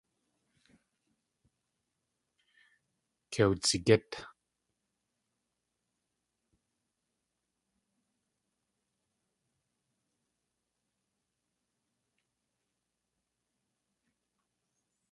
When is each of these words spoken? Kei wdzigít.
Kei 3.31 3.47
wdzigít. 3.49 4.09